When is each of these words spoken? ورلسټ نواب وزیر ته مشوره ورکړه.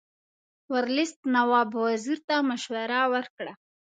ورلسټ 0.73 1.19
نواب 1.35 1.69
وزیر 1.83 2.19
ته 2.27 2.35
مشوره 2.49 2.99
ورکړه. 3.13 3.53